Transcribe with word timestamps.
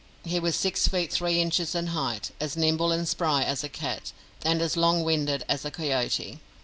He 0.25 0.39
was 0.39 0.55
six 0.55 0.87
feet 0.87 1.13
three 1.13 1.39
inches 1.39 1.75
in 1.75 1.85
height, 1.93 2.31
as 2.39 2.57
nimble 2.57 2.91
and 2.91 3.07
spry 3.07 3.43
as 3.43 3.63
a 3.63 3.69
cat, 3.69 4.13
and 4.43 4.59
as 4.59 4.75
long 4.75 5.03
winded 5.03 5.45
as 5.47 5.63
a 5.63 5.69
coyote. 5.69 6.39